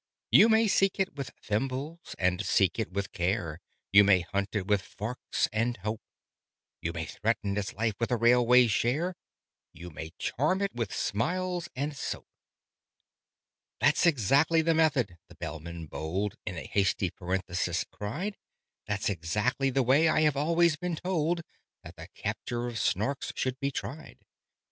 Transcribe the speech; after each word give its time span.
"'You 0.31 0.49
may 0.49 0.67
seek 0.67 0.99
it 0.99 1.13
with 1.15 1.29
thimbles 1.43 2.15
and 2.17 2.43
seek 2.43 2.79
it 2.79 2.91
with 2.91 3.11
care; 3.11 3.59
You 3.91 4.03
may 4.03 4.21
hunt 4.21 4.55
it 4.55 4.65
with 4.65 4.81
forks 4.81 5.47
and 5.53 5.77
hope; 5.77 6.01
You 6.81 6.91
may 6.91 7.05
threaten 7.05 7.55
its 7.55 7.75
life 7.75 7.93
with 7.99 8.09
a 8.09 8.17
railway 8.17 8.65
share; 8.65 9.13
You 9.73 9.91
may 9.91 10.09
charm 10.17 10.63
it 10.63 10.73
with 10.73 10.91
smiles 10.91 11.69
and 11.75 11.95
soap'" 11.95 12.27
("That's 13.79 14.07
exactly 14.07 14.63
the 14.63 14.73
method," 14.73 15.19
the 15.27 15.35
Bellman 15.35 15.85
bold 15.85 16.35
In 16.47 16.57
a 16.57 16.65
hasty 16.65 17.11
parenthesis 17.11 17.85
cried, 17.91 18.37
"That's 18.87 19.07
exactly 19.07 19.69
the 19.69 19.83
way 19.83 20.07
I 20.09 20.21
have 20.21 20.35
always 20.35 20.77
been 20.77 20.95
told 20.95 21.43
That 21.83 21.95
the 21.95 22.07
capture 22.15 22.65
of 22.65 22.79
Snarks 22.79 23.33
should 23.35 23.59
be 23.59 23.69
tried!") 23.69 24.25